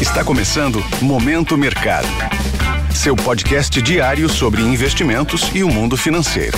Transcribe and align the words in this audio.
Está 0.00 0.24
começando 0.24 0.78
Momento 1.02 1.58
Mercado. 1.58 2.06
Seu 2.94 3.16
podcast 3.16 3.82
diário 3.82 4.28
sobre 4.28 4.62
investimentos 4.62 5.50
e 5.52 5.64
o 5.64 5.68
mundo 5.68 5.96
financeiro. 5.96 6.56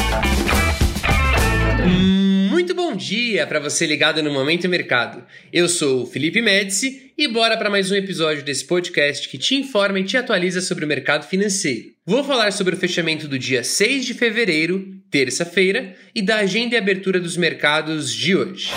Muito 2.50 2.74
bom 2.74 2.94
dia 2.94 3.46
para 3.46 3.58
você 3.58 3.86
ligado 3.86 4.22
no 4.22 4.30
Momento 4.30 4.68
Mercado. 4.68 5.24
Eu 5.50 5.70
sou 5.70 6.02
o 6.02 6.06
Felipe 6.06 6.42
Médici 6.42 7.12
e 7.16 7.26
bora 7.28 7.56
para 7.56 7.70
mais 7.70 7.90
um 7.90 7.94
episódio 7.94 8.44
desse 8.44 8.66
podcast 8.66 9.26
que 9.26 9.38
te 9.38 9.54
informa 9.54 9.98
e 10.00 10.04
te 10.04 10.18
atualiza 10.18 10.60
sobre 10.60 10.84
o 10.84 10.88
mercado 10.88 11.26
financeiro. 11.26 11.92
Vou 12.04 12.22
falar 12.22 12.52
sobre 12.52 12.74
o 12.74 12.78
fechamento 12.78 13.26
do 13.26 13.38
dia 13.38 13.64
6 13.64 14.04
de 14.04 14.12
fevereiro, 14.12 14.86
terça-feira, 15.10 15.96
e 16.14 16.20
da 16.20 16.36
agenda 16.36 16.74
e 16.74 16.78
abertura 16.78 17.18
dos 17.18 17.38
mercados 17.38 18.12
de 18.12 18.36
hoje. 18.36 18.70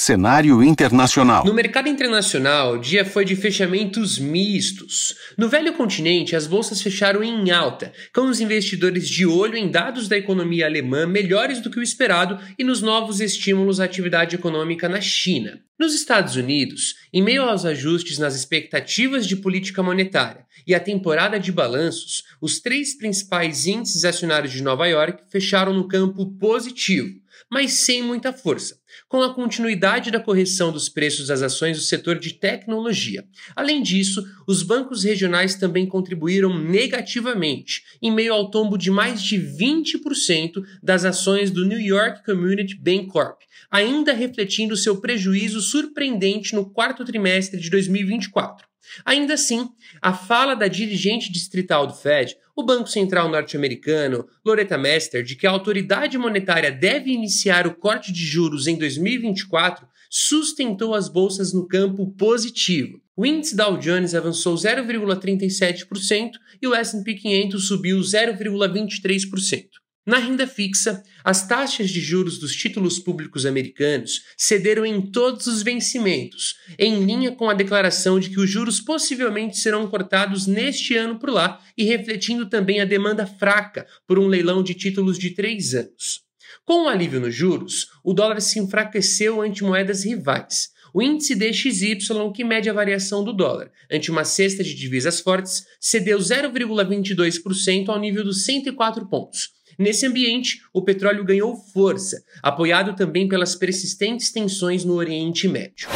Cenário 0.00 0.62
internacional. 0.62 1.44
No 1.44 1.52
mercado 1.52 1.88
internacional, 1.88 2.74
o 2.74 2.78
dia 2.78 3.04
foi 3.04 3.24
de 3.24 3.34
fechamentos 3.34 4.16
mistos. 4.16 5.12
No 5.36 5.48
velho 5.48 5.72
continente, 5.72 6.36
as 6.36 6.46
bolsas 6.46 6.80
fecharam 6.80 7.20
em 7.20 7.50
alta, 7.50 7.92
com 8.14 8.28
os 8.28 8.40
investidores 8.40 9.08
de 9.08 9.26
olho 9.26 9.56
em 9.56 9.68
dados 9.68 10.06
da 10.06 10.16
economia 10.16 10.66
alemã 10.66 11.04
melhores 11.04 11.60
do 11.60 11.68
que 11.68 11.80
o 11.80 11.82
esperado 11.82 12.38
e 12.56 12.62
nos 12.62 12.80
novos 12.80 13.20
estímulos 13.20 13.80
à 13.80 13.84
atividade 13.84 14.36
econômica 14.36 14.88
na 14.88 15.00
China. 15.00 15.60
Nos 15.76 15.94
Estados 15.94 16.36
Unidos, 16.36 16.94
em 17.12 17.20
meio 17.20 17.42
aos 17.42 17.64
ajustes 17.64 18.18
nas 18.18 18.36
expectativas 18.36 19.26
de 19.26 19.34
política 19.34 19.82
monetária 19.82 20.46
e 20.64 20.76
a 20.76 20.80
temporada 20.80 21.40
de 21.40 21.50
balanços, 21.50 22.22
os 22.40 22.60
três 22.60 22.96
principais 22.96 23.66
índices 23.66 24.04
acionários 24.04 24.52
de 24.52 24.62
Nova 24.62 24.86
York 24.86 25.24
fecharam 25.28 25.74
no 25.74 25.88
campo 25.88 26.24
positivo, 26.38 27.20
mas 27.50 27.72
sem 27.72 28.02
muita 28.02 28.32
força 28.32 28.78
com 29.08 29.22
a 29.22 29.34
continuidade 29.34 30.10
da 30.10 30.20
correção 30.20 30.72
dos 30.72 30.88
preços 30.88 31.28
das 31.28 31.42
ações 31.42 31.76
do 31.76 31.82
setor 31.82 32.18
de 32.18 32.34
tecnologia. 32.34 33.24
Além 33.54 33.82
disso, 33.82 34.24
os 34.46 34.62
bancos 34.62 35.04
regionais 35.04 35.54
também 35.54 35.86
contribuíram 35.86 36.58
negativamente, 36.58 37.82
em 38.02 38.10
meio 38.10 38.32
ao 38.32 38.50
tombo 38.50 38.76
de 38.76 38.90
mais 38.90 39.22
de 39.22 39.38
20% 39.38 40.62
das 40.82 41.04
ações 41.04 41.50
do 41.50 41.64
New 41.64 41.80
York 41.80 42.24
Community 42.24 42.74
Bank 42.74 43.06
Corp, 43.06 43.40
ainda 43.70 44.12
refletindo 44.12 44.76
seu 44.76 45.00
prejuízo 45.00 45.60
surpreendente 45.60 46.54
no 46.54 46.68
quarto 46.68 47.04
trimestre 47.04 47.60
de 47.60 47.70
2024. 47.70 48.66
Ainda 49.04 49.34
assim, 49.34 49.68
a 50.00 50.12
fala 50.12 50.54
da 50.54 50.68
dirigente 50.68 51.30
distrital 51.30 51.86
do 51.86 51.94
Fed, 51.94 52.36
o 52.56 52.62
Banco 52.64 52.88
Central 52.88 53.28
norte-americano, 53.28 54.26
Loretta 54.44 54.76
Mester, 54.76 55.22
de 55.22 55.36
que 55.36 55.46
a 55.46 55.50
autoridade 55.50 56.18
monetária 56.18 56.72
deve 56.72 57.10
iniciar 57.10 57.66
o 57.66 57.74
corte 57.74 58.12
de 58.12 58.24
juros 58.24 58.66
em 58.66 58.76
2024, 58.76 59.86
sustentou 60.10 60.94
as 60.94 61.08
bolsas 61.08 61.52
no 61.52 61.68
campo 61.68 62.10
positivo. 62.12 63.00
O 63.16 63.26
índice 63.26 63.56
Dow 63.56 63.76
Jones 63.78 64.14
avançou 64.14 64.54
0,37% 64.54 66.32
e 66.62 66.66
o 66.66 66.74
S&P 66.74 67.14
500 67.14 67.68
subiu 67.68 67.98
0,23%. 67.98 69.66
Na 70.08 70.16
renda 70.16 70.46
fixa, 70.46 71.02
as 71.22 71.46
taxas 71.46 71.90
de 71.90 72.00
juros 72.00 72.38
dos 72.38 72.56
títulos 72.56 72.98
públicos 72.98 73.44
americanos 73.44 74.22
cederam 74.38 74.86
em 74.86 75.02
todos 75.02 75.46
os 75.46 75.62
vencimentos, 75.62 76.56
em 76.78 77.04
linha 77.04 77.32
com 77.32 77.50
a 77.50 77.52
declaração 77.52 78.18
de 78.18 78.30
que 78.30 78.40
os 78.40 78.48
juros 78.48 78.80
possivelmente 78.80 79.58
serão 79.58 79.86
cortados 79.86 80.46
neste 80.46 80.96
ano 80.96 81.18
por 81.18 81.28
lá 81.28 81.60
e 81.76 81.84
refletindo 81.84 82.48
também 82.48 82.80
a 82.80 82.86
demanda 82.86 83.26
fraca 83.26 83.86
por 84.06 84.18
um 84.18 84.28
leilão 84.28 84.62
de 84.62 84.72
títulos 84.72 85.18
de 85.18 85.32
três 85.32 85.74
anos. 85.74 86.22
Com 86.64 86.84
o 86.84 86.88
alívio 86.88 87.20
nos 87.20 87.34
juros, 87.34 87.88
o 88.02 88.14
dólar 88.14 88.40
se 88.40 88.58
enfraqueceu 88.58 89.42
ante 89.42 89.62
moedas 89.62 90.06
rivais. 90.06 90.70
O 90.94 91.02
índice 91.02 91.34
DXY, 91.34 91.98
que 92.34 92.44
mede 92.44 92.70
a 92.70 92.72
variação 92.72 93.22
do 93.22 93.34
dólar, 93.34 93.70
ante 93.92 94.10
uma 94.10 94.24
cesta 94.24 94.64
de 94.64 94.74
divisas 94.74 95.20
fortes, 95.20 95.66
cedeu 95.78 96.18
0,22% 96.18 97.90
ao 97.90 98.00
nível 98.00 98.24
dos 98.24 98.46
104 98.46 99.06
pontos 99.06 99.57
Nesse 99.78 100.04
ambiente, 100.04 100.60
o 100.72 100.82
petróleo 100.82 101.24
ganhou 101.24 101.54
força, 101.54 102.24
apoiado 102.42 102.96
também 102.96 103.28
pelas 103.28 103.54
persistentes 103.54 104.32
tensões 104.32 104.84
no 104.84 104.94
Oriente 104.94 105.46
Médio. 105.46 105.88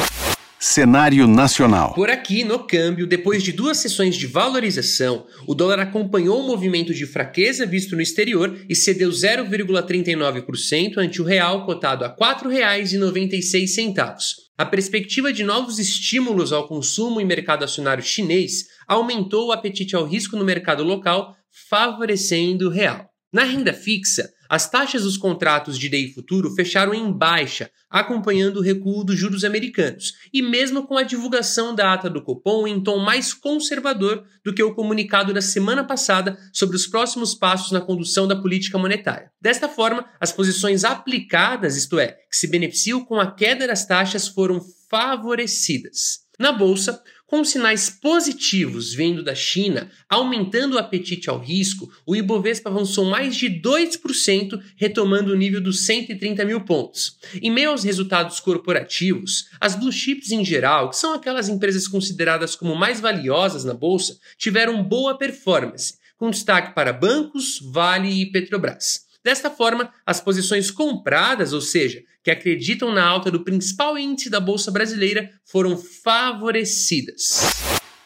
Cenário 0.61 1.27
nacional. 1.27 1.93
Por 1.93 2.09
aqui, 2.09 2.45
no 2.45 2.61
câmbio, 2.61 3.05
depois 3.05 3.43
de 3.43 3.51
duas 3.51 3.79
sessões 3.79 4.15
de 4.15 4.29
valorização, 4.29 5.27
o 5.49 5.57
dólar 5.57 5.81
acompanhou 5.81 6.39
o 6.39 6.47
movimento 6.47 6.95
de 6.95 7.05
fraqueza 7.05 7.67
visto 7.67 7.97
no 7.97 8.01
exterior 8.01 8.57
e 8.69 8.77
cedeu 8.77 9.11
0,39% 9.11 10.99
ante 10.99 11.21
o 11.21 11.25
real 11.25 11.67
cotado 11.67 12.05
a 12.05 12.09
R$ 12.09 12.15
4,96. 12.15 14.37
A 14.57 14.65
perspectiva 14.65 15.33
de 15.33 15.43
novos 15.43 15.81
estímulos 15.81 16.53
ao 16.53 16.69
consumo 16.69 17.21
em 17.21 17.25
mercado 17.25 17.65
acionário 17.65 18.05
chinês 18.05 18.67
aumentou 18.87 19.49
o 19.49 19.53
apetite 19.53 19.97
ao 19.97 20.07
risco 20.07 20.37
no 20.37 20.45
mercado 20.45 20.85
local, 20.85 21.37
favorecendo 21.69 22.69
o 22.69 22.71
real. 22.71 23.12
Na 23.33 23.45
renda 23.45 23.73
fixa, 23.73 24.31
as 24.47 24.69
taxas 24.69 25.05
dos 25.05 25.17
contratos 25.17 25.79
de 25.79 25.89
DI 25.89 26.13
futuro 26.13 26.55
fecharam 26.55 26.93
em 26.93 27.11
baixa, 27.11 27.71
acompanhando 27.89 28.59
o 28.59 28.63
recuo 28.63 29.03
dos 29.03 29.19
juros 29.19 29.43
americanos, 29.43 30.13
e 30.31 30.43
mesmo 30.43 30.87
com 30.87 30.99
a 30.99 31.03
divulgação 31.03 31.75
da 31.75 31.95
ata 31.95 32.11
do 32.11 32.21
Copom 32.21 32.69
em 32.69 32.83
tom 32.83 32.99
mais 32.99 33.33
conservador 33.33 34.23
do 34.45 34.53
que 34.53 34.63
o 34.63 34.75
comunicado 34.75 35.33
da 35.33 35.41
semana 35.41 35.83
passada 35.83 36.39
sobre 36.53 36.77
os 36.77 36.87
próximos 36.87 37.35
passos 37.35 37.73
na 37.73 37.81
condução 37.81 38.29
da 38.29 38.37
política 38.37 38.77
monetária. 38.77 39.33
Desta 39.41 39.67
forma, 39.67 40.05
as 40.21 40.31
posições 40.31 40.85
aplicadas, 40.85 41.75
isto 41.75 41.99
é, 41.99 42.09
que 42.09 42.37
se 42.37 42.49
beneficiam 42.49 43.03
com 43.03 43.19
a 43.19 43.33
queda 43.33 43.67
das 43.67 43.87
taxas, 43.87 44.29
foram 44.29 44.61
favorecidas. 44.91 46.21
Na 46.39 46.53
bolsa, 46.53 47.03
com 47.33 47.43
sinais 47.43 47.89
positivos 47.89 48.93
vindo 48.93 49.23
da 49.23 49.35
China, 49.35 49.91
aumentando 50.07 50.75
o 50.75 50.79
apetite 50.79 51.31
ao 51.31 51.39
risco, 51.39 51.91
o 52.05 52.15
Ibovespa 52.15 52.69
avançou 52.69 53.07
mais 53.07 53.35
de 53.35 53.49
2%, 53.49 54.63
retomando 54.77 55.33
o 55.33 55.35
nível 55.35 55.59
dos 55.59 55.87
130 55.87 56.45
mil 56.45 56.61
pontos. 56.61 57.17
Em 57.41 57.51
meio 57.51 57.71
aos 57.71 57.85
resultados 57.85 58.39
corporativos, 58.39 59.47
as 59.59 59.75
blue 59.75 59.91
chips 59.91 60.31
em 60.31 60.45
geral, 60.45 60.91
que 60.91 60.97
são 60.99 61.15
aquelas 61.15 61.49
empresas 61.49 61.89
consideradas 61.89 62.55
como 62.55 62.77
mais 62.77 63.01
valiosas 63.01 63.65
na 63.65 63.73
bolsa, 63.73 64.19
tiveram 64.37 64.85
boa 64.85 65.17
performance, 65.17 65.95
com 66.19 66.29
destaque 66.29 66.75
para 66.75 66.93
bancos, 66.93 67.59
Vale 67.63 68.11
e 68.11 68.31
Petrobras. 68.31 69.07
Desta 69.25 69.51
forma, 69.51 69.93
as 70.05 70.21
posições 70.21 70.71
compradas, 70.71 71.53
ou 71.53 71.61
seja, 71.61 72.03
que 72.25 72.31
acreditam 72.31 72.93
na 72.93 73.05
alta 73.05 73.31
do 73.31 73.45
principal 73.45 73.97
índice 73.97 74.29
da 74.29 74.41
Bolsa 74.41 74.71
Brasileira, 74.71 75.31
foram 75.45 75.77
favorecidas. 75.77 77.41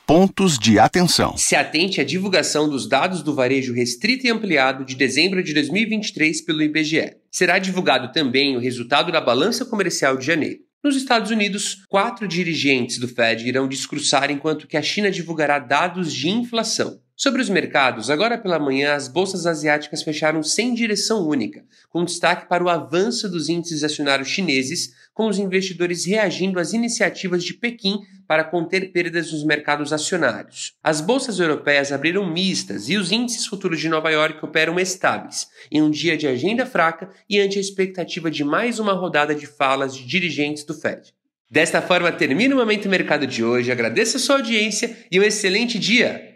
Pontos 0.06 0.58
de 0.58 0.78
atenção. 0.78 1.36
Se 1.36 1.56
atente 1.56 2.00
à 2.00 2.04
divulgação 2.04 2.68
dos 2.68 2.88
dados 2.88 3.22
do 3.22 3.34
varejo 3.34 3.74
restrito 3.74 4.26
e 4.26 4.30
ampliado 4.30 4.84
de 4.84 4.94
dezembro 4.94 5.42
de 5.42 5.52
2023 5.52 6.42
pelo 6.42 6.62
IBGE. 6.62 7.16
Será 7.30 7.58
divulgado 7.58 8.12
também 8.12 8.56
o 8.56 8.60
resultado 8.60 9.10
da 9.10 9.20
balança 9.20 9.64
comercial 9.64 10.16
de 10.16 10.24
janeiro. 10.24 10.60
Nos 10.84 10.94
Estados 10.94 11.32
Unidos, 11.32 11.82
quatro 11.88 12.28
dirigentes 12.28 12.98
do 12.98 13.08
Fed 13.08 13.48
irão 13.48 13.66
discursar 13.66 14.30
enquanto 14.30 14.68
que 14.68 14.76
a 14.76 14.82
China 14.82 15.10
divulgará 15.10 15.58
dados 15.58 16.12
de 16.12 16.28
inflação. 16.28 17.00
Sobre 17.18 17.40
os 17.40 17.48
mercados, 17.48 18.10
agora 18.10 18.36
pela 18.36 18.58
manhã 18.58 18.92
as 18.92 19.08
bolsas 19.08 19.46
asiáticas 19.46 20.02
fecharam 20.02 20.42
sem 20.42 20.74
direção 20.74 21.26
única, 21.26 21.64
com 21.88 22.04
destaque 22.04 22.46
para 22.46 22.62
o 22.62 22.68
avanço 22.68 23.26
dos 23.26 23.48
índices 23.48 23.82
acionários 23.82 24.28
chineses, 24.28 24.92
com 25.14 25.26
os 25.26 25.38
investidores 25.38 26.04
reagindo 26.04 26.60
às 26.60 26.74
iniciativas 26.74 27.42
de 27.42 27.54
Pequim 27.54 28.00
para 28.28 28.44
conter 28.44 28.92
perdas 28.92 29.32
nos 29.32 29.44
mercados 29.44 29.94
acionários. 29.94 30.74
As 30.84 31.00
bolsas 31.00 31.40
europeias 31.40 31.90
abriram 31.90 32.30
mistas 32.30 32.90
e 32.90 32.98
os 32.98 33.10
índices 33.10 33.46
futuros 33.46 33.80
de 33.80 33.88
Nova 33.88 34.10
York 34.10 34.44
operam 34.44 34.78
estáveis, 34.78 35.46
em 35.72 35.80
um 35.80 35.90
dia 35.90 36.18
de 36.18 36.28
agenda 36.28 36.66
fraca 36.66 37.08
e 37.30 37.40
ante 37.40 37.56
a 37.56 37.62
expectativa 37.62 38.30
de 38.30 38.44
mais 38.44 38.78
uma 38.78 38.92
rodada 38.92 39.34
de 39.34 39.46
falas 39.46 39.96
de 39.96 40.04
dirigentes 40.04 40.64
do 40.64 40.74
Fed. 40.74 41.14
Desta 41.50 41.80
forma, 41.80 42.12
termina 42.12 42.54
o 42.54 42.58
Momento 42.58 42.90
Mercado 42.90 43.26
de 43.26 43.42
hoje. 43.42 43.72
Agradeço 43.72 44.18
a 44.18 44.20
sua 44.20 44.36
audiência 44.36 44.94
e 45.10 45.18
um 45.18 45.22
excelente 45.22 45.78
dia! 45.78 46.35